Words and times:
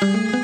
Thank 0.00 0.32
you. 0.32 0.37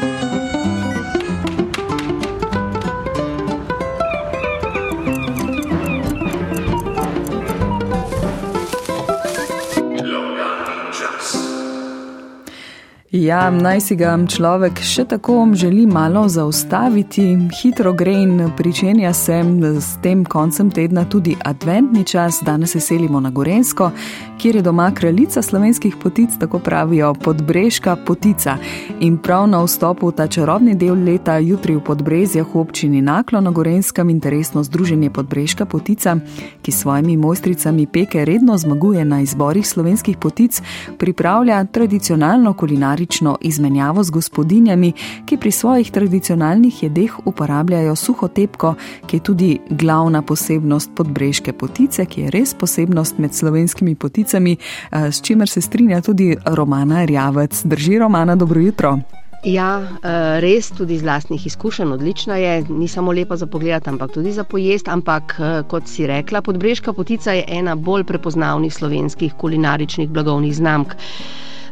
Ja, 13.24 13.50
naj 13.50 13.80
si 13.80 13.94
ga 13.96 14.10
človek 14.28 14.83
še 14.85 15.06
tako 15.08 15.46
želi 15.56 15.87
malo 15.88 16.27
zaustaviti, 16.28 17.23
hitro 17.56 17.92
gre 17.96 18.12
in 18.12 18.50
pričenja 18.56 19.12
se 19.16 19.38
s 19.80 19.95
tem 20.02 20.24
koncem 20.24 20.70
tedna 20.70 21.05
tudi 21.09 21.37
adventni 21.45 22.05
čas. 22.05 22.42
Danes 22.45 22.73
se 22.73 22.80
selimo 22.80 23.20
na 23.20 23.30
Gorensko, 23.30 23.91
kjer 24.38 24.56
je 24.56 24.62
doma 24.62 24.91
kraljica 24.95 25.42
slovenskih 25.42 25.96
potic, 26.02 26.30
tako 26.41 26.59
pravijo 26.59 27.14
podbrežka 27.14 27.96
potica. 27.96 28.59
In 29.00 29.16
prav 29.16 29.46
na 29.48 29.62
vstopu 29.64 30.09
v 30.09 30.16
ta 30.16 30.27
čarobni 30.27 30.74
del 30.74 31.04
leta, 31.04 31.38
jutri 31.38 31.77
v 31.77 31.80
podbrezjah 31.80 32.46
v 32.54 32.60
občini 32.60 33.00
Naklo 33.00 33.41
na 33.41 33.50
Gorenskem 33.50 34.10
interesno 34.10 34.64
združenje 34.64 35.10
podbrežka 35.10 35.64
potica, 35.64 36.16
ki 36.62 36.72
s 36.72 36.82
svojimi 36.82 37.16
mojstricami 37.16 37.86
peke 37.86 38.24
redno 38.24 38.59
zmaguje 38.59 39.04
na 39.04 39.20
izborih 39.20 39.64
slovenskih 39.68 40.16
potic, 40.20 40.60
pripravlja 40.98 41.64
tradicionalno 41.64 42.52
kulinarijo 42.52 43.13
kulinarično 43.14 43.36
izmenjavo 43.41 44.02
z 44.04 44.10
gospodinjami, 44.10 44.92
ki 45.27 45.36
pri 45.36 45.50
svojih 45.50 45.91
tradicionalnih 45.91 46.82
jedeh 46.82 47.27
uporabljajo 47.27 47.96
suho 47.96 48.28
tepko, 48.28 48.74
ki 49.06 49.16
je 49.16 49.23
tudi 49.23 49.59
glavna 49.70 50.23
posebnost 50.23 50.90
podbrežke 50.96 51.52
potice, 51.52 52.06
ki 52.06 52.20
je 52.20 52.30
res 52.30 52.54
posebnost 52.54 53.18
med 53.18 53.34
slovenskimi 53.34 53.95
poticami, 53.95 54.56
eh, 54.56 55.12
s 55.12 55.23
čimer 55.23 55.48
se 55.48 55.60
strinja 55.60 56.00
tudi 56.00 56.37
Romana 56.46 57.04
Rjavec. 57.04 57.62
Drži 57.64 57.98
Romana, 57.98 58.37
dobro 58.37 58.60
jutro. 58.60 58.98
Ja, 59.45 59.80
eh, 59.80 60.40
res 60.40 60.70
tudi 60.70 60.95
iz 60.95 61.02
vlastnih 61.02 61.46
izkušenj 61.46 61.92
odlična 61.92 62.37
je, 62.37 62.65
ni 62.68 62.88
samo 62.88 63.12
lepa 63.12 63.37
za 63.37 63.46
pogled, 63.46 63.88
ampak 63.88 64.11
tudi 64.12 64.33
za 64.33 64.45
pojest. 64.45 64.89
Ampak, 64.89 65.37
eh, 65.39 65.62
kot 65.69 65.87
si 65.87 66.07
rekla, 66.07 66.42
podbrežka 66.42 66.92
potica 66.92 67.33
je 67.33 67.45
ena 67.48 67.75
bolj 67.77 68.05
prepoznavnih 68.05 68.75
slovenskih 68.75 69.35
kulinaričnih 69.35 70.09
blagovnih 70.09 70.57
znamk. 70.57 70.95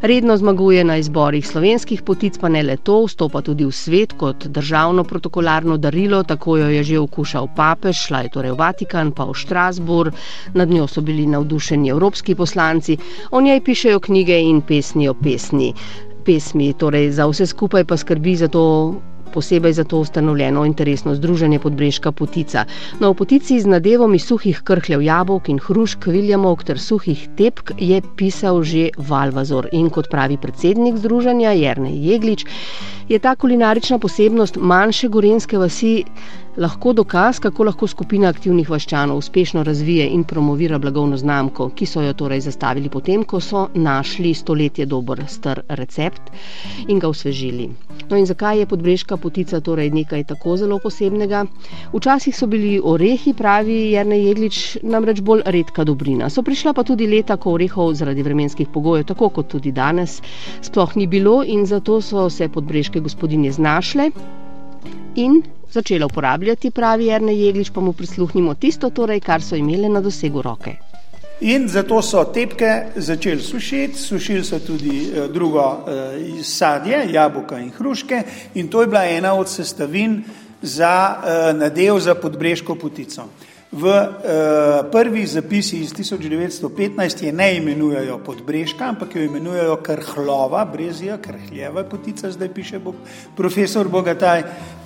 Redno 0.03 0.34
zmaguje 0.36 0.83
na 0.84 0.97
izborih 0.98 1.47
slovenskih 1.47 2.00
potic, 2.03 2.34
pa 2.34 2.48
ne 2.48 2.62
le 2.62 2.75
to, 2.77 3.05
vstopa 3.06 3.39
tudi 3.41 3.62
v 3.62 3.70
svet 3.72 4.12
kot 4.12 4.48
državno 4.48 5.05
protokolarno 5.05 5.77
darilo, 5.78 6.25
tako 6.25 6.56
jo 6.56 6.67
je 6.69 6.83
že 6.83 6.98
okušal 6.98 7.47
papež, 7.56 8.00
šla 8.00 8.20
je 8.20 8.30
torej 8.30 8.50
v 8.50 8.58
Vatikan, 8.58 9.12
pa 9.12 9.25
v 9.25 9.34
Štrasburg, 9.34 10.19
nad 10.55 10.67
njo 10.69 10.89
so 10.89 11.00
bili 11.00 11.27
navdušeni 11.28 11.89
evropski 11.89 12.34
poslanci, 12.34 12.98
o 13.30 13.41
njej 13.41 13.61
pišejo 13.61 14.00
knjige 14.00 14.41
in 14.42 14.61
pesni 14.62 15.06
o 15.08 15.14
pesni. 15.14 15.70
Pesmi, 16.25 16.73
torej 16.75 17.12
za 17.12 17.27
vse 17.27 17.47
skupaj 17.47 17.84
pa 17.84 17.95
skrbi 17.97 18.34
za 18.36 18.48
to 18.48 18.67
posebej 19.33 19.73
za 19.73 19.85
to 19.85 19.99
ustanovljeno 20.05 20.65
interesno 20.69 21.15
združenje 21.15 21.59
Podbrežka 21.59 22.13
Potica. 22.13 22.65
No, 23.01 23.13
v 23.13 23.17
potici 23.17 23.61
z 23.61 23.67
nadevom 23.67 24.15
iz 24.15 24.27
suhih 24.29 24.61
krhljev 24.65 25.03
jabolk 25.03 25.49
in 25.49 25.59
hrušk, 25.59 26.07
viljamovk 26.07 26.65
ter 26.69 26.81
suhih 26.81 27.29
tepk 27.37 27.73
je 27.79 28.03
pisal 28.17 28.63
že 28.63 28.91
Valvazor 28.99 29.69
in 29.73 29.91
kot 29.91 30.11
pravi 30.11 30.37
predsednik 30.37 31.01
združenja 31.01 31.57
Jrnej 31.57 31.97
Jeglič, 32.11 32.45
je 33.09 33.19
ta 33.19 33.35
kulinarična 33.35 33.99
posebnost 33.99 34.57
manjše 34.61 35.09
gorenske 35.09 35.59
vasi 35.59 36.05
lahko 36.56 36.92
dokaz, 36.92 37.39
kako 37.41 37.64
lahko 37.64 37.86
skupina 37.89 38.28
aktivnih 38.28 38.69
vaščanov 38.70 39.17
uspešno 39.17 39.62
razvije 39.64 40.08
in 40.12 40.25
promovira 40.25 40.78
blagovno 40.78 41.17
znamko, 41.17 41.70
ki 41.75 41.86
so 41.86 42.03
jo 42.03 42.12
torej 42.12 42.42
zastavili 42.45 42.89
potem, 42.92 43.25
ko 43.25 43.41
so 43.41 43.69
našli 43.75 44.34
stoletje 44.34 44.86
dober 44.86 45.23
star 45.28 45.62
recept 45.69 46.28
in 46.89 46.98
ga 46.98 47.08
osvežili. 47.08 47.70
No 48.11 48.17
in 48.17 48.27
zakaj 48.27 48.58
je 48.58 48.67
podbrežka 48.67 49.17
potica 49.17 49.61
torej 49.61 49.91
nekaj 49.91 50.25
tako 50.25 50.56
zelo 50.56 50.78
posebnega? 50.78 51.47
Včasih 51.95 52.36
so 52.36 52.47
bili 52.47 52.80
orehi, 52.84 53.33
pravi 53.33 53.78
Jrne 53.95 54.20
Jeglič, 54.20 54.79
namreč 54.83 55.20
bolj 55.20 55.42
redka 55.46 55.85
dobrina. 55.85 56.29
So 56.29 56.42
prišla 56.42 56.74
pa 56.77 56.85
tudi 56.85 57.08
leta, 57.08 57.36
ko 57.36 57.57
orehov 57.57 57.95
zaradi 57.95 58.23
vremenskih 58.23 58.68
pogojev, 58.68 59.08
tako 59.08 59.30
kot 59.30 59.48
tudi 59.57 59.73
danes, 59.73 60.20
sploh 60.61 60.96
ni 60.96 61.07
bilo 61.07 61.41
in 61.45 61.67
zato 61.67 62.01
so 62.01 62.29
se 62.30 62.48
podbrežke 62.48 63.01
gospodinje 63.01 63.52
znašle 63.52 64.11
in 65.17 65.42
začela 65.73 66.06
uporabljati, 66.06 66.70
pravi 66.70 67.06
Jrne 67.06 67.36
Jeglič, 67.36 67.70
pa 67.70 67.80
mu 67.80 67.92
prisluhnimo 67.92 68.55
tisto, 68.55 68.90
torej, 68.90 69.20
kar 69.20 69.42
so 69.42 69.56
imele 69.56 69.89
na 69.89 70.00
dosegu 70.00 70.42
roke. 70.42 70.77
In 71.42 71.67
zato 71.68 72.02
so 72.02 72.23
tepke 72.30 72.92
začeli 72.96 73.42
sušiti, 73.42 73.98
sušili 73.98 74.45
so 74.45 74.61
tudi 74.62 75.11
eh, 75.11 75.28
drugo 75.28 75.64
eh, 75.89 76.42
sadje, 76.45 77.00
jabolka 77.11 77.58
in 77.58 77.70
hruške, 77.70 78.23
in 78.55 78.68
to 78.68 78.80
je 78.80 78.86
bila 78.86 79.05
ena 79.05 79.34
od 79.34 79.48
sestavin 79.50 80.23
za 80.62 81.17
eh, 81.17 81.52
nadev 81.52 81.98
za 81.98 82.14
podbrežko 82.14 82.74
potico. 82.74 83.27
V 83.73 83.89
prvih 84.92 85.29
zapisih 85.29 85.80
iz 85.80 85.94
1915 85.94 87.24
je 87.24 87.33
ne 87.33 87.56
imenujejo 87.56 88.18
podbrežka, 88.18 88.84
ampak 88.84 89.17
jo 89.17 89.23
imenujejo 89.23 89.77
krhlova, 89.77 90.64
brezija, 90.64 91.17
krhljeva 91.17 91.84
potica, 91.84 92.30
zdaj 92.30 92.52
piše 92.55 92.79
bo, 92.79 92.92
profesor 93.36 93.89
Bogataj. 93.89 94.42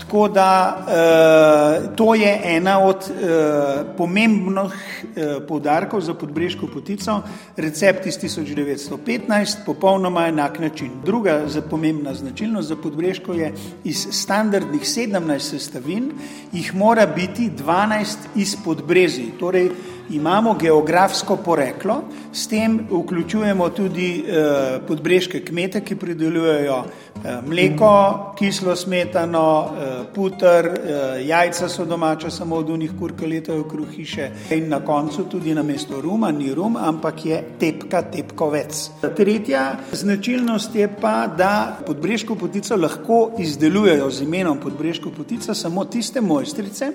Tako 0.07 0.29
da 0.29 0.77
uh, 0.79 1.97
to 1.97 2.15
je 2.15 2.41
ena 2.45 2.79
od 2.81 2.97
uh, 2.97 3.87
pomembnih 3.97 4.55
uh, 4.65 5.47
poudarkov 5.49 6.01
za 6.01 6.15
podbrežko 6.15 6.67
potico, 6.67 7.23
recept 7.57 8.07
iz 8.07 8.19
1915, 8.19 9.57
popolnoma 9.67 10.27
enak 10.27 10.59
način. 10.59 10.91
Druga 11.05 11.41
pomembna 11.71 12.15
značilnost 12.15 12.69
za 12.69 12.77
podbrežko 12.77 13.33
je 13.33 13.53
iz 13.85 14.07
standardnih 14.11 14.83
17 14.83 15.39
sestavin, 15.39 16.13
jih 16.53 16.75
mora 16.75 17.07
biti 17.07 17.51
12 17.51 18.17
izpod 18.37 18.77
podbrezij. 18.77 19.31
Torej, 19.41 19.71
imamo 20.11 20.55
geografsko 20.55 21.37
poreklo, 21.37 22.03
s 22.33 22.49
tem 22.49 22.81
vključujemo 22.91 23.69
tudi 23.69 24.25
eh, 24.29 24.79
podbrežke 24.87 25.45
kmete, 25.45 25.81
ki 25.81 25.97
pridelujejo 25.97 26.85
eh, 27.25 27.39
mleko, 27.47 28.35
kislo 28.39 28.77
smetano, 28.77 29.47
eh, 29.65 30.05
putr, 30.15 30.45
eh, 30.47 31.27
jajca 31.27 31.69
so 31.69 31.85
domača, 31.85 32.31
samo 32.31 32.57
od 32.57 32.71
unih 32.71 32.91
kur, 32.99 33.13
ki 33.19 33.27
letajo 33.27 33.61
okrog 33.61 33.87
hiše. 33.97 34.31
In 34.51 34.69
na 34.69 34.81
koncu 34.81 35.25
tudi 35.25 35.55
na 35.55 35.63
mesto 35.63 36.01
ruma 36.01 36.31
ni 36.31 36.55
rum, 36.55 36.77
ampak 36.77 37.27
je 37.27 37.43
tepka, 37.61 38.03
tepkovec. 38.03 38.91
Tretja 39.17 39.77
značilnost 39.93 40.75
je 40.75 40.89
pa, 41.01 41.27
da 41.27 41.79
podbrežko 41.87 42.35
potico 42.35 42.77
lahko 42.77 43.31
izdelujejo 43.39 44.11
z 44.11 44.23
imenom 44.23 44.61
podbrežko 44.61 45.11
potica 45.11 45.55
samo 45.55 45.85
tiste 45.85 46.21
mojstrice, 46.21 46.93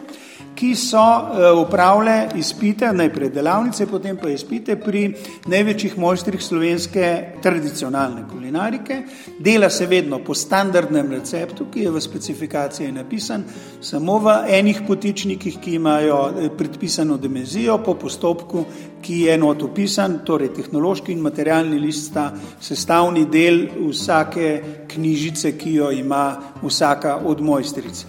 ki 0.55 0.75
so 0.75 0.97
eh, 0.99 1.51
upravljale 1.51 2.27
izpite, 2.35 2.91
najprej 3.01 3.31
delavnice, 3.33 3.87
potem 3.89 4.17
pa 4.17 4.29
izpite 4.29 4.77
pri 4.79 5.07
največjih 5.51 5.97
mojstrih 5.99 6.41
slovenske 6.43 7.07
tradicionalne 7.43 8.23
kulinarike. 8.29 9.01
Dela 9.39 9.69
se 9.69 9.87
vedno 9.89 10.21
po 10.23 10.35
standardnem 10.37 11.11
receptu, 11.11 11.67
ki 11.71 11.87
je 11.87 11.91
v 11.91 12.01
specifikaciji 12.01 12.91
napisan, 12.95 13.43
samo 13.81 14.19
v 14.21 14.35
enih 14.59 14.83
potičnikih, 14.87 15.59
ki 15.61 15.75
imajo 15.75 16.19
eh, 16.29 16.49
predpisano 16.57 17.17
dimenzijo, 17.17 17.79
po 17.85 17.95
postopku, 17.99 18.65
ki 19.01 19.21
je 19.27 19.37
not 19.37 19.63
opisan, 19.63 20.19
torej 20.25 20.53
tehnološki 20.55 21.11
in 21.11 21.23
materialni 21.25 21.79
list 21.79 22.11
sta 22.11 22.29
sestavni 22.61 23.25
del 23.25 23.65
vsake 23.89 24.85
knjižice, 24.91 25.57
ki 25.57 25.73
jo 25.79 25.91
ima 25.91 26.25
vsaka 26.61 27.17
od 27.25 27.41
mojstric. 27.41 28.05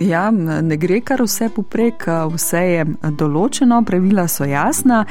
Ja, 0.00 0.30
ne 0.62 0.76
gre 0.76 0.98
kar 1.00 1.22
vse 1.22 1.48
poprek, 1.54 2.08
vse 2.34 2.60
je 2.60 2.84
določeno, 3.14 3.78
pravila 3.86 4.24
so 4.28 4.46
jasna, 4.48 5.04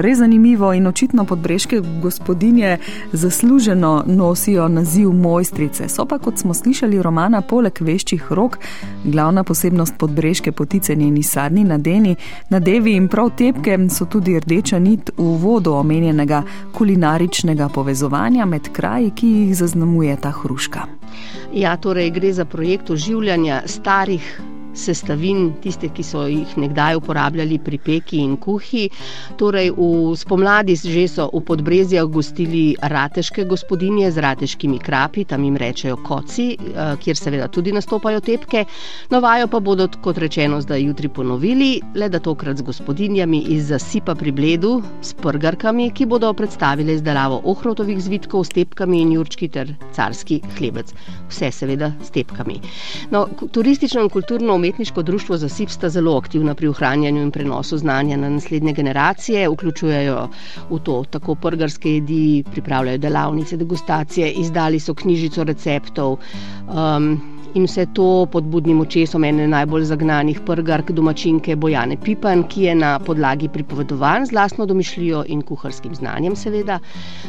res 0.00 0.16
zanimivo 0.22 0.70
in 0.72 0.88
očitno 0.88 1.26
podbrežke 1.28 1.82
gospodinje 2.00 2.78
zasluženo 3.12 3.92
nosijo 4.06 4.68
naziv 4.68 5.12
mojstrice. 5.12 5.88
So 5.92 6.06
pa, 6.08 6.18
kot 6.18 6.40
smo 6.40 6.56
slišali, 6.56 7.02
romana 7.02 7.42
poleg 7.44 7.82
veščih 7.84 8.30
rok, 8.32 8.56
glavna 9.04 9.44
posebnost 9.44 9.98
podbrežke 10.00 10.52
potice 10.56 10.96
njeni 10.96 11.22
sadni 11.22 11.66
nadeni, 11.68 12.16
nadevi 12.48 12.96
in 12.96 13.10
prav 13.12 13.34
tepke 13.36 13.76
so 13.92 14.08
tudi 14.08 14.38
rdeča 14.40 14.80
nit 14.80 15.12
v 15.18 15.34
vodu 15.42 15.76
omenjenega 15.76 16.42
kulinaričnega 16.72 17.68
povezovanja 17.68 18.48
med 18.48 18.72
kraji, 18.72 19.12
ki 19.12 19.34
jih 19.34 19.54
zaznamuje 19.56 20.16
ta 20.16 20.32
hruška. 20.32 20.86
Ja, 21.52 21.76
torej 21.76 22.10
gre 22.10 22.32
za 22.32 22.44
projekt 22.44 22.90
oživljanja 22.90 23.62
starih 23.66 24.29
sestavin, 24.80 25.50
tiste, 25.62 25.90
ki 25.92 26.04
so 26.06 26.24
jih 26.28 26.56
nekdaj 26.60 26.96
uporabljali 26.96 27.58
pri 27.58 27.78
peki 27.78 28.22
in 28.24 28.36
kuhi. 28.40 28.88
Torej, 29.40 29.70
v 29.76 30.16
spomladi 30.16 30.76
že 30.80 31.06
so 31.08 31.28
v 31.32 31.42
podbrezjah 31.44 32.06
gostili 32.08 32.74
rateške 32.80 33.44
gospodinje 33.44 34.10
z 34.10 34.18
rateškimi 34.24 34.78
krapi, 34.78 35.24
tam 35.24 35.44
jim 35.44 35.56
rečejo 35.56 35.96
koci, 35.96 36.56
eh, 36.56 36.96
kjer 36.96 37.16
seveda 37.16 37.48
tudi 37.48 37.72
nastopajo 37.72 38.20
tepke. 38.20 38.64
Novajo 39.10 39.48
pa 39.48 39.60
bodo, 39.60 39.88
kot 40.02 40.18
rečeno, 40.18 40.60
zdaj 40.60 40.82
jutri 40.82 41.08
ponovili, 41.08 41.80
le 41.94 42.08
da 42.08 42.18
tokrat 42.18 42.56
z 42.56 42.62
gospodinjami 42.62 43.44
iz 43.48 43.68
zasipa 43.68 44.14
pri 44.14 44.32
bledu, 44.32 44.82
s 45.02 45.14
prgarkami, 45.14 45.90
ki 45.90 46.06
bodo 46.06 46.32
predstavili 46.32 46.94
izdelavo 46.94 47.40
ohrotovih 47.44 48.00
zvitkov 48.02 48.44
s 48.44 48.54
tepkami 48.54 49.02
in 49.02 49.12
jurčki 49.12 49.48
ter 49.48 49.74
carski 49.92 50.40
hlebec. 50.58 50.92
Vse 51.28 51.50
seveda 51.52 51.92
s 52.02 52.10
tepkami. 52.10 52.60
No, 53.10 53.26
turistično 53.52 54.02
in 54.02 54.10
kulturno-umetniško 54.70 55.02
društvo 55.02 55.36
Zasip 55.36 55.70
sta 55.70 55.88
zelo 55.88 56.16
aktivna 56.18 56.54
pri 56.54 56.68
ohranjanju 56.68 57.22
in 57.22 57.30
prenosu 57.30 57.78
znanja 57.78 58.16
na 58.16 58.28
naslednje 58.30 58.72
generacije, 58.72 59.48
vključujejo 59.48 60.28
v 60.70 60.78
to 60.78 61.04
tako 61.10 61.34
prgarske 61.34 61.94
jedi, 61.94 62.44
pripravljajo 62.50 62.98
delavnice, 62.98 63.56
degustacije, 63.56 64.30
izdali 64.32 64.80
so 64.80 64.94
knjižico 64.94 65.44
receptov. 65.44 66.16
Um, 66.68 67.39
in 67.54 67.64
vse 67.66 67.86
to 67.94 68.26
pod 68.32 68.44
budnim 68.44 68.80
očesom 68.80 69.24
ene 69.24 69.46
najbolj 69.48 69.84
zagnanih 69.84 70.40
prgark 70.46 70.90
domačinke 70.90 71.56
Bojane 71.56 71.96
Pipan, 71.96 72.44
ki 72.48 72.62
je 72.62 72.74
na 72.74 72.98
podlagi 72.98 73.48
pripovedovanj 73.48 74.26
z 74.26 74.32
lastno 74.32 74.66
domišljijo 74.66 75.24
in 75.28 75.42
kuharskim 75.42 75.94
znanjem, 75.94 76.36
seveda, 76.36 76.78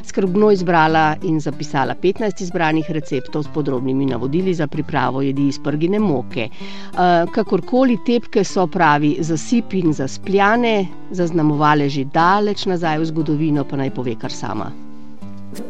skrbno 0.06 0.52
izbrala 0.52 1.16
in 1.24 1.40
zapisala 1.40 1.96
15 2.04 2.42
izbranih 2.42 2.92
receptov 2.92 3.44
s 3.44 3.54
podrobnimi 3.54 4.06
navodili 4.06 4.54
za 4.54 4.68
pripravo 4.68 5.22
jedi 5.22 5.48
iz 5.48 5.60
prgine 5.60 6.00
moke. 6.00 6.50
Kakorkoli 7.34 7.98
tepke 8.06 8.44
so 8.44 8.68
pravi 8.68 9.18
zasip 9.20 9.74
in 9.74 9.94
zaspljane, 9.94 10.88
zaznamovale 11.12 11.90
že 11.90 12.06
daleč 12.06 12.66
nazaj 12.66 13.00
v 13.00 13.06
zgodovino, 13.06 13.64
pa 13.64 13.78
naj 13.78 13.90
pove 13.96 14.16
kar 14.16 14.32
sama. 14.32 14.72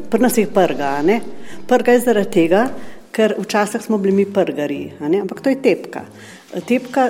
Prna 0.10 0.30
se 0.30 0.42
jih 0.42 0.50
prga, 0.54 1.02
ne? 1.02 1.22
Prga 1.68 1.92
je 1.92 2.00
zaradi 2.00 2.30
tega, 2.32 2.68
ker 3.12 3.36
včasih 3.40 3.82
smo 3.84 3.98
bili 3.98 4.16
mi 4.16 4.26
prgari, 4.26 4.92
ampak 5.00 5.42
to 5.42 5.50
je 5.50 5.62
tepka. 5.62 6.06
Tepka, 6.68 7.10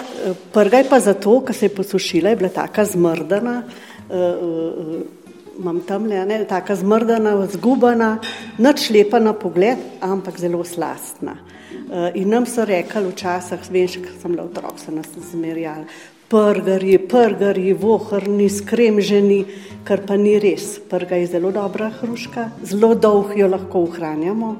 prga 0.53 0.81
je 0.81 0.89
pa 0.89 0.99
zato, 0.99 1.39
ker 1.45 1.55
se 1.55 1.65
je 1.65 1.75
posušila, 1.75 2.29
je 2.29 2.35
bila 2.35 2.49
taka 2.49 2.85
zmrdana, 2.85 3.63
imam 5.59 5.81
tam 5.87 6.05
le, 6.09 6.25
ne, 6.25 6.43
taka 6.49 6.75
zmrdana, 6.75 7.35
zgubana, 7.53 8.17
nič 8.57 8.89
lepa 8.89 9.19
na 9.19 9.33
pogled, 9.33 9.77
ampak 10.01 10.39
zelo 10.41 10.63
slastna. 10.65 11.37
In 12.15 12.29
nam 12.29 12.45
so 12.47 12.65
rekli 12.65 13.03
včasih, 13.09 13.65
veš, 13.71 13.99
ker 14.03 14.13
sem 14.21 14.33
bila 14.33 14.47
otrok, 14.47 14.79
so 14.79 14.93
nas 14.95 15.09
zmerjali, 15.31 15.85
prgari, 16.31 16.97
prgari, 16.97 17.73
vohrni, 17.73 18.47
skremženi, 18.49 19.41
kar 19.83 20.05
pa 20.07 20.15
ni 20.15 20.37
res. 20.39 20.77
Prga 20.89 21.19
je 21.19 21.27
zelo 21.33 21.51
dobra 21.51 21.89
hruška, 21.99 22.47
zelo 22.63 22.93
dolgo 22.95 23.35
jo 23.35 23.49
lahko 23.51 23.83
ohranjamo. 23.87 24.51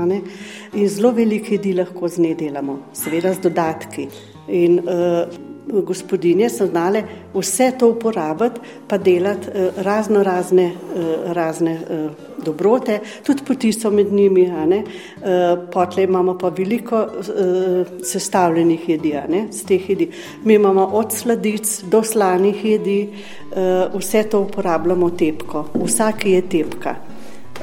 In 0.00 0.88
zelo 0.88 1.12
velike 1.14 1.54
jedi 1.56 1.74
lahko 1.78 2.08
z 2.08 2.24
nje 2.24 2.34
delamo, 2.38 2.78
seveda 2.94 3.34
z 3.34 3.46
dodatki. 3.46 4.08
In 4.48 4.80
uh, 4.82 5.82
gospodinje 5.86 6.48
so 6.50 6.66
znale 6.66 7.04
vse 7.34 7.70
to 7.78 7.92
uporabiti, 7.94 8.60
pa 8.88 8.98
delati 8.98 9.50
uh, 9.50 9.82
razno 9.86 10.22
razne, 10.26 10.72
uh, 10.74 11.32
razne 11.36 11.78
uh, 11.78 12.29
dobrote, 12.44 13.00
tudi 13.26 13.42
poti 13.46 13.72
so 13.72 13.90
med 13.90 14.12
njimi. 14.12 14.50
Uh, 14.50 15.68
Potlej 15.72 16.04
imamo 16.04 16.38
pa 16.38 16.48
veliko 16.48 17.02
uh, 17.02 17.86
sestavljenih 18.02 18.88
jedi, 18.88 19.14
z 19.50 19.64
teh 19.64 19.90
jedi. 19.90 20.10
Mi 20.44 20.54
imamo 20.54 20.84
od 20.84 21.12
sladic 21.12 21.82
do 21.82 22.02
slanih 22.02 22.64
jedi, 22.64 23.08
uh, 23.08 24.00
vse 24.00 24.22
to 24.22 24.40
uporabljamo 24.40 25.10
tepko, 25.10 25.64
vsake 25.84 26.30
je 26.30 26.42
tepka, 26.48 26.94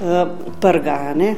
uh, 0.01 0.27
prga. 0.61 1.13
Ne? 1.15 1.35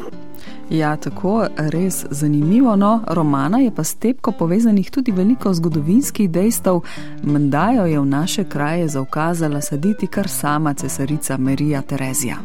Ja, 0.69 0.95
tako 0.95 1.47
res 1.57 2.05
zanimivo. 2.09 2.75
No, 2.75 3.01
romana 3.07 3.57
je 3.57 3.71
pa 3.75 3.83
s 3.83 3.95
tepko 3.95 4.31
povezanih 4.31 4.91
tudi 4.91 5.11
veliko 5.11 5.53
zgodovinskih 5.53 6.29
dejstev. 6.29 6.81
Mendajo 7.23 7.85
je 7.85 7.99
v 7.99 8.05
naše 8.05 8.43
kraje 8.43 8.87
zaukazala 8.87 9.61
saditi 9.61 10.07
kar 10.07 10.27
sama 10.27 10.73
cesarica 10.73 11.37
Marija 11.37 11.81
Terezija. 11.81 12.37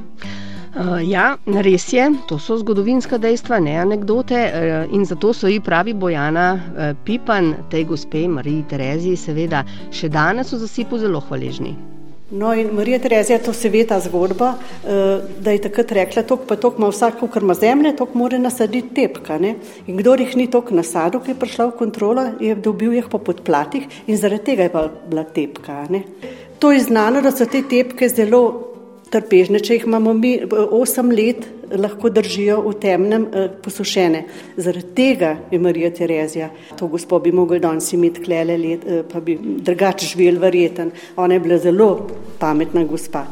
Uh, 0.74 0.98
ja, 1.06 1.36
res 1.46 1.86
je, 1.92 2.02
to 2.26 2.34
so 2.42 2.56
zgodovinska 2.58 3.18
dejstva, 3.22 3.60
ne 3.62 3.76
anekdote. 3.78 4.34
Uh, 4.34 4.94
in 4.94 5.06
zato 5.06 5.30
so 5.32 5.46
ji 5.46 5.60
pravi 5.62 5.94
Bojana 5.94 6.48
uh, 6.54 6.92
Pipan, 7.04 7.54
tej 7.70 7.84
gospe 7.84 8.26
Mariji 8.28 8.64
Tereziji, 8.68 9.16
seveda 9.16 9.62
še 9.94 10.10
danes 10.10 10.50
v 10.50 10.58
zasipu 10.66 10.98
zelo 10.98 11.22
hvaležni. 11.28 11.76
No, 12.34 12.50
in 12.54 12.72
Marija 12.74 12.98
Terezija, 12.98 13.38
to 13.38 13.52
se 13.52 13.68
ve 13.70 13.84
ta 13.86 14.00
zgodba, 14.00 14.54
eh, 14.82 15.20
da 15.40 15.52
je 15.52 15.60
takrat 15.68 15.92
rekla, 15.92 16.22
tok 16.22 16.46
pa 16.48 16.56
tok 16.56 16.78
ima 16.78 16.88
vsak, 16.88 17.20
kar 17.30 17.42
ima 17.42 17.54
zemlje, 17.54 17.92
tok 17.96 18.14
mora 18.14 18.38
nasaditi 18.38 18.94
tepka. 18.94 19.38
Ne? 19.38 19.54
In 19.86 19.96
kdo 20.00 20.16
jih 20.18 20.34
ni 20.36 20.48
tok 20.50 20.72
nasadil, 20.72 21.20
ki 21.20 21.30
je 21.30 21.38
prišla 21.38 21.66
v 21.68 21.76
kontrolo, 21.78 22.26
je 22.40 22.54
dobil 22.54 22.96
jih 22.96 23.06
po 23.12 23.18
podplatih 23.18 23.86
in 24.06 24.16
zaradi 24.16 24.44
tega 24.50 24.62
je 24.62 24.88
bila 25.10 25.24
tepka. 25.24 25.84
Ne? 25.90 26.02
To 26.58 26.72
je 26.72 26.80
znano, 26.80 27.20
da 27.20 27.30
so 27.30 27.46
te 27.46 27.62
tepke 27.62 28.08
zelo 28.08 28.73
trpežne, 29.14 29.60
če 29.62 29.78
jih 29.78 29.86
imamo 29.88 30.14
mi 30.18 30.34
8 30.44 31.12
let, 31.14 31.46
lahko 31.80 32.10
držijo 32.12 32.60
v 32.66 32.74
temnem 32.82 33.26
eh, 33.30 33.48
posušene. 33.62 34.24
Zaradi 34.56 34.92
tega 34.96 35.34
je 35.50 35.58
Marija 35.62 35.90
Terezija, 35.94 36.50
to 36.78 36.88
gospod 36.92 37.24
bi 37.24 37.32
mogel 37.32 37.62
danes 37.62 37.92
imeti 37.94 38.24
klele 38.24 38.58
let, 38.60 38.84
eh, 38.86 39.02
pa 39.10 39.22
bi 39.24 39.38
drugače 39.38 40.10
živel 40.12 40.40
verjeten. 40.42 40.92
Ona 41.16 41.38
je 41.38 41.44
bila 41.46 41.58
zelo 41.58 41.90
pametna 42.38 42.84
gospa. 42.84 43.26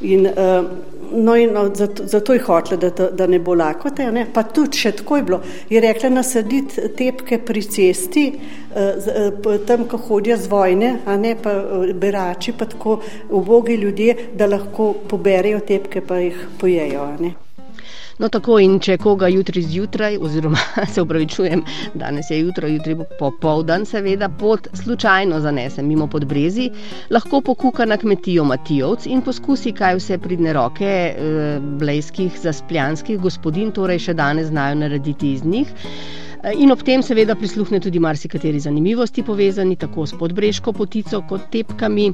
In, 0.00 0.28
uh, 0.30 0.66
no, 1.12 1.36
in 1.36 1.52
no, 1.52 1.74
zato, 1.74 2.06
zato 2.06 2.32
je 2.32 2.40
hotela, 2.40 2.90
da, 2.90 3.10
da 3.10 3.26
ne 3.26 3.38
bo 3.38 3.54
lakote, 3.54 4.10
ne? 4.12 4.26
pa 4.32 4.42
tudi 4.42 4.78
še 4.78 4.92
tako 5.00 5.16
je 5.16 5.22
bilo. 5.22 5.40
Je 5.70 5.80
rekla 5.80 6.10
nasaditi 6.12 6.88
tepke 6.96 7.40
pri 7.44 7.62
cesti, 7.62 8.26
uh, 8.34 9.10
uh, 9.40 9.58
tam, 9.66 9.88
ko 9.88 10.00
hodijo 10.08 10.36
z 10.36 10.52
vojne, 10.52 10.94
a 11.06 11.16
ne 11.16 11.34
pa 11.42 11.56
uh, 11.58 11.90
berači, 11.94 12.54
pa 12.58 12.68
tako 12.70 13.00
ubogi 13.28 13.76
ljudje, 13.80 14.16
da 14.38 14.46
lahko 14.46 14.92
poberejo 15.08 15.60
tepke, 15.66 16.04
pa 16.04 16.22
jih 16.24 16.48
pojejo. 16.60 17.12
No, 18.18 18.28
tako 18.34 18.56
in 18.58 18.78
če 18.82 18.96
koga 18.98 19.28
jutri 19.30 19.62
zjutraj, 19.62 20.16
oziroma 20.20 20.58
se 20.92 21.02
upravičujem, 21.02 21.62
danes 21.94 22.30
je 22.30 22.40
jutro, 22.40 22.68
jutri 22.68 22.96
popoldan, 23.18 23.86
seveda 23.86 24.28
pot 24.40 24.66
slučajno 24.82 25.40
zanese 25.40 25.82
mimo 25.82 26.08
podbrezi, 26.10 26.70
lahko 27.14 27.40
pokuka 27.40 27.86
na 27.86 27.96
kmetijo 27.96 28.44
Matijovc 28.44 29.06
in 29.06 29.22
poskusi, 29.22 29.72
kaj 29.72 30.00
vse 30.00 30.18
pridne 30.18 30.52
roke 30.52 30.88
eh, 30.88 31.60
blejskih 31.78 32.40
zaspljanskih 32.42 33.20
gospodin, 33.22 33.70
torej 33.72 34.02
še 34.08 34.16
danes 34.18 34.50
znajo 34.50 34.80
narediti 34.82 35.32
iz 35.38 35.44
njih. 35.46 35.70
Eh, 36.42 36.58
in 36.58 36.74
ob 36.74 36.82
tem 36.82 37.02
seveda 37.02 37.38
prisluhne 37.38 37.78
tudi 37.80 38.02
marsikateri 38.02 38.60
zanimivosti 38.60 39.22
povezani 39.22 39.76
tako 39.76 40.06
s 40.06 40.18
podbrežko 40.18 40.72
potico 40.72 41.22
kot 41.30 41.50
tepkami. 41.54 42.12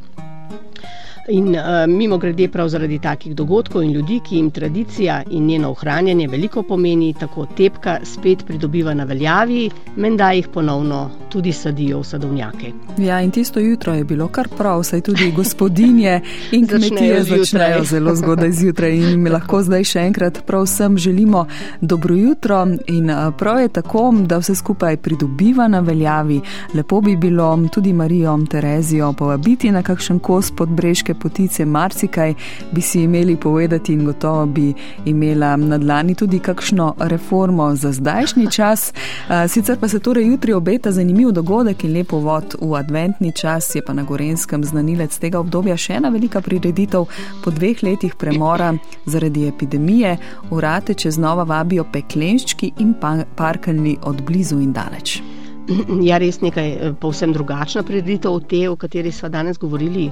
In 1.29 1.49
uh, 1.49 1.87
mimo 1.87 2.19
grede, 2.19 2.49
prav 2.49 2.69
zaradi 2.69 2.99
takih 2.99 3.35
dogodkov 3.35 3.83
in 3.83 3.93
ljudi, 3.93 4.21
ki 4.29 4.37
jim 4.37 4.51
tradicija 4.51 5.23
in 5.31 5.47
njeno 5.47 5.71
ohranjanje 5.71 6.29
veliko 6.29 6.63
pomeni, 6.63 7.15
tako 7.21 7.47
tepka 7.57 7.99
spet 8.03 8.45
pridobiva 8.47 8.95
na 8.95 9.05
veljavi, 9.05 9.71
menda 9.97 10.33
jih 10.33 10.49
ponovno 10.49 11.11
tudi 11.33 11.53
sadijo 11.53 11.99
v 11.99 12.05
sadovnjake. 12.05 12.73
Ja, 12.99 13.21
in 13.23 13.31
tisto 13.31 13.61
jutro 13.61 13.95
je 13.95 14.05
bilo 14.05 14.29
kar 14.29 14.49
prav, 14.59 14.83
saj 14.83 15.01
tudi 15.01 15.33
gospodinje 15.37 16.21
in 16.53 16.67
kmetije 16.67 17.23
začnejo 17.31 17.85
zelo 17.93 18.15
zgodaj 18.15 18.53
zjutraj 18.53 18.95
in 18.97 19.23
mi 19.23 19.31
lahko 19.31 19.63
zdaj 19.63 19.85
še 19.85 20.05
enkrat 20.05 20.43
prav 20.47 20.63
vsem 20.63 20.99
želimo 20.99 21.47
dobro 21.81 22.15
jutro 22.15 22.67
in 22.87 23.11
uh, 23.11 23.33
prav 23.39 23.61
je 23.61 23.69
tako, 23.69 24.13
da 24.27 24.39
vse 24.39 24.55
skupaj 24.55 24.97
pridobiva 24.97 25.69
na 25.69 25.81
veljavi. 25.81 26.41
Lepo 26.75 27.01
bi 27.01 27.17
bilo 27.17 27.69
tudi 27.73 27.93
Marijo 27.93 28.39
Terezijo 28.51 29.13
povabiti 29.13 29.71
na 29.71 29.83
kakšen 29.83 30.19
kos 30.19 30.51
pod 30.51 30.69
Breške 30.69 31.14
potice, 31.15 31.65
marsikaj 31.65 32.35
bi 32.73 32.81
si 32.81 33.03
imeli 33.03 33.37
povedati 33.37 33.93
in 33.93 34.05
gotovo 34.05 34.47
bi 34.47 34.75
imela 35.05 35.57
na 35.57 35.79
dlani 35.79 36.15
tudi 36.15 36.39
kakšno 36.39 36.95
reformo 36.99 37.75
za 37.75 37.93
zdajšnji 37.93 38.51
čas. 38.51 38.93
Sicer 39.49 39.79
pa 39.81 39.89
se 39.89 39.99
torej 39.99 40.27
jutri 40.27 40.53
obeta 40.53 40.93
zanimiv 40.93 41.31
dogodek 41.31 41.85
in 41.85 41.93
lepo 41.93 42.19
vod 42.19 42.57
v 42.61 42.75
adventni 42.75 43.33
čas, 43.33 43.75
je 43.75 43.83
pa 43.83 43.93
na 43.93 44.03
Gorenskem 44.03 44.65
znanilec 44.65 45.19
tega 45.19 45.39
obdobja 45.39 45.77
še 45.77 45.93
ena 46.01 46.09
velika 46.09 46.41
prireditev 46.41 47.07
po 47.45 47.51
dveh 47.51 47.83
letih 47.83 48.15
premora 48.19 48.75
zaradi 49.07 49.49
epidemije. 49.49 50.17
Urate 50.51 50.95
čez 50.95 51.19
nova 51.19 51.45
vabijo 51.45 51.85
peklenščki 51.93 52.73
in 52.79 52.95
parkalni 53.37 53.99
od 54.03 54.23
blizu 54.23 54.61
in 54.61 54.73
daleč. 54.73 55.21
Ja, 56.09 56.19
res 56.21 56.41
nekaj 56.45 56.69
eh, 56.69 56.93
povsem 57.01 57.33
drugačna 57.33 57.83
preditev 57.87 58.37
od 58.37 58.47
te, 58.51 58.61
o 58.69 58.77
kateri 58.77 59.13
smo 59.13 59.29
danes 59.33 59.59
govorili. 59.59 60.11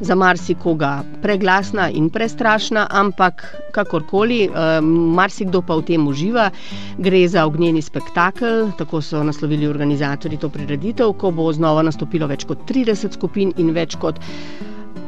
Za 0.00 0.14
marsikoga 0.14 0.90
preglasna 1.22 1.88
in 1.90 2.10
prestrašna, 2.10 2.86
ampak 2.90 3.44
kakorkoli, 3.72 4.42
eh, 4.44 4.80
marsikdo 5.20 5.62
pa 5.62 5.78
v 5.80 5.86
tem 5.92 6.08
uživa. 6.08 6.50
Gre 6.98 7.22
za 7.28 7.46
ognjeni 7.46 7.82
spektakel, 7.82 8.72
tako 8.78 9.00
so 9.00 9.22
naslovili 9.24 9.68
organizatori 9.68 10.36
to 10.36 10.48
preditev, 10.48 11.12
ko 11.12 11.30
bo 11.30 11.52
znova 11.52 11.82
nastopilo 11.82 12.28
več 12.28 12.44
kot 12.44 12.66
30 12.68 13.16
skupin 13.16 13.54
in 13.56 13.72
več 13.76 13.96
kot 13.96 14.20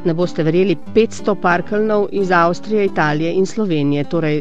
ne 0.05 0.15
boste 0.15 0.43
verjeli, 0.43 0.77
500 0.95 1.35
parkalnov 1.41 2.09
iz 2.13 2.31
Avstrije, 2.35 2.87
Italije 2.89 3.33
in 3.39 3.47
Slovenije. 3.47 4.05
Torej, 4.11 4.39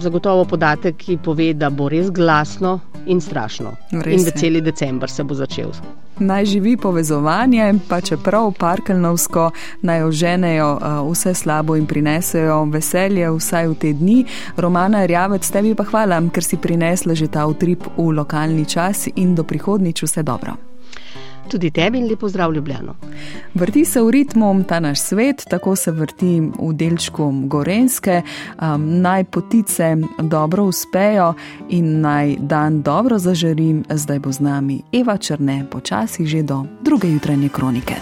zagotovo 0.00 0.44
podatek, 0.44 0.96
ki 0.96 1.18
pove, 1.24 1.52
da 1.54 1.70
bo 1.70 1.88
res 1.88 2.10
glasno 2.10 2.80
in 3.06 3.20
strašno. 3.20 3.76
Res 3.92 4.20
in 4.20 4.26
v 4.28 4.36
celi 4.36 4.60
decembr 4.60 5.10
se 5.10 5.24
bo 5.24 5.34
začel. 5.34 5.72
Naj 6.18 6.44
živi 6.50 6.76
povezovanje, 6.76 7.74
pa 7.88 8.00
čeprav 8.00 8.50
parkalnovsko 8.58 9.50
naj 9.86 10.02
oženejo 10.02 10.70
vse 11.10 11.34
slabo 11.34 11.76
in 11.78 11.86
prinesejo 11.86 12.64
veselje 12.72 13.30
vsaj 13.30 13.68
v 13.68 13.74
te 13.78 13.92
dni. 13.92 14.24
Romana 14.56 15.04
Rjavec, 15.06 15.46
tebi 15.50 15.76
pa 15.78 15.86
hvala, 15.86 16.18
ker 16.34 16.44
si 16.44 16.58
prinesla 16.58 17.14
že 17.14 17.28
ta 17.30 17.46
utrip 17.46 17.86
v 17.96 18.10
lokalni 18.18 18.66
čas 18.66 19.06
in 19.14 19.34
do 19.34 19.46
prihodnič 19.46 20.02
vse 20.02 20.22
dobro. 20.22 20.58
Tudi 21.48 21.70
tebi 21.70 21.98
in 21.98 22.08
lepo 22.08 22.28
zdrav, 22.28 22.52
Ljubljano. 22.52 22.94
Vrti 23.54 23.84
se 23.84 24.02
v 24.02 24.10
ritmu 24.10 24.64
ta 24.68 24.80
naš 24.80 25.00
svet, 25.00 25.44
tako 25.50 25.76
se 25.76 25.90
vrti 25.90 26.40
v 26.40 26.72
delčku 26.72 27.32
Gorenske. 27.44 28.22
Um, 28.60 29.00
naj 29.00 29.24
potice 29.24 29.96
dobro 30.18 30.64
uspejo 30.64 31.34
in 31.68 32.00
naj 32.00 32.36
dan 32.40 32.82
dobro 32.82 33.18
zažarim, 33.18 33.84
zdaj 33.90 34.18
bo 34.18 34.32
z 34.32 34.40
nami 34.40 34.82
Eva 34.92 35.16
Črne, 35.16 35.64
počasi 35.70 36.26
že 36.26 36.42
do 36.42 36.64
druge 36.82 37.08
jutranje 37.08 37.48
kronike. 37.48 37.94